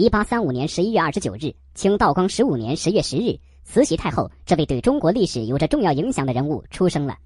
[0.00, 7.18] 一八三五年十一月二十九日，清道光十五年十月十日，慈禧太后这位对中国历史有着重要影响的人物出生了。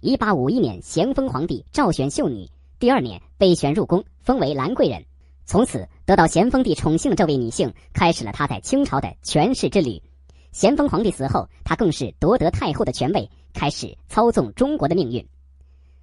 [0.00, 2.48] 一八五一年，咸丰皇帝诏选秀女，
[2.78, 5.04] 第二年被选入宫，封为兰贵人。
[5.44, 10.00] 从此得到咸丰帝宠幸的这位女性，开始了她在清朝的权势之旅。
[10.52, 15.26] 咸丰皇帝死后，她更是夺得太后的权位，开始操纵中国的命运。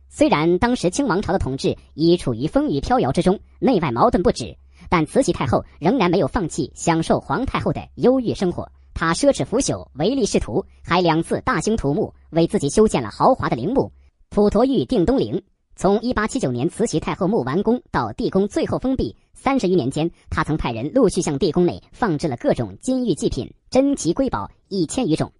[0.10, 4.58] 虽然当时清王朝的统治已处于风雨飘摇之中，内外矛盾不止。
[4.90, 13.92] 但慈禧太后仍然没有放弃享受皇太后的优裕生活，她奢侈腐朽，唯利是图，还两次大兴土木，为自己修建了豪华的陵墓——
[14.30, 15.42] 普陀峪定东陵。
[15.76, 25.32] 从一八七九年慈禧太后墓完工到地宫最后封闭三十余年间，她曾派人陆续向地宫内放置了各种金玉祭品、珍奇瑰宝一千余种。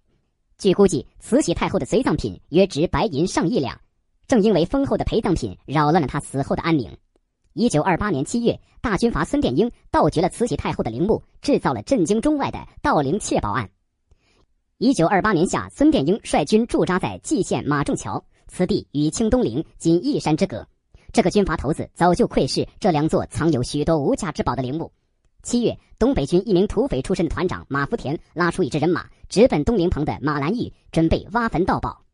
[0.56, 3.80] 据估计，慈禧太后的随葬品约值白银上亿两。
[4.28, 6.96] 正因为丰厚的陪葬品扰乱了她死后的安宁。
[7.58, 13.68] 一九二八年七月，大军阀孙殿英盗掘了慈禧太后的陵墓，制造了震惊中外的盗陵窃宝案。
[14.76, 20.64] 一九二八年夏，孙殿英率军驻扎在蓟县马仲桥，此地与清东陵仅一山之隔。
[21.12, 24.92] 这个军阀头子早就窥视这两座藏有许多无价之宝的陵墓。
[25.42, 32.04] 七月，东北军一名土匪出身的团长马福田拉出一支人马，直奔东陵旁的马兰峪，准备挖坟盗宝。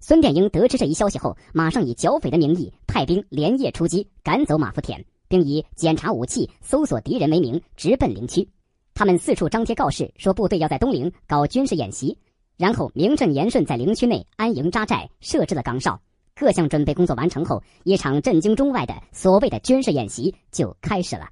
[0.00, 8.48] 孙殿英得知这一消息后，马上以剿匪的名义派兵连夜出击，赶走马福田，并以检查武器、搜索敌人为名，直奔陵区。
[8.94, 12.18] 他们四处张贴告示，说部队要在东陵搞军事演习，
[12.56, 16.00] 然后名正言顺在陵区内安营扎寨，设置了岗哨。
[16.34, 21.28] 各项准备工作完成后，一场震惊中外的所谓的军事演习就开始了。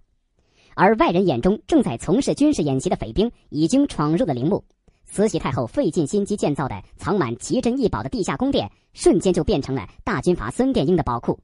[0.75, 4.65] 而外人眼中正在从事军事演习的匪兵，已经闯入了陵墓。
[5.07, 11.39] 慈禧太后费尽心机建造的藏满奇珍异宝的地下宫殿，瞬间就变成了大军阀孙殿英的宝库。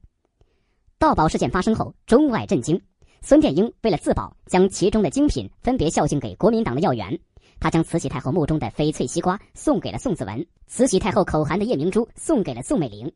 [0.98, 2.80] 盗宝事件发生后，中外震惊。
[3.22, 7.18] 孙殿英为了自保，将其中的精品分别孝敬给国民党的要员。
[7.60, 13.10] 他将慈禧太后墓中的翡翠西瓜送给了宋子文，慈禧太后口含的夜明珠送给了宋美龄，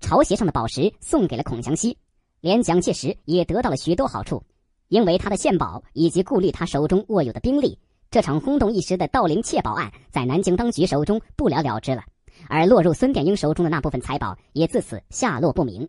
[0.00, 1.96] 朝鞋上的宝石送给了孔祥熙，
[2.40, 4.42] 连蒋介石也得到了许多好处，
[4.88, 7.78] 因为他的献宝以及顾虑他手中握有的兵力。
[8.14, 12.04] 这场轰动一时的盗陵窃宝案，在南京当局手中不了了之了，
[12.48, 15.88] 而落入孙殿英手中的那部分财宝，也自此下落不明。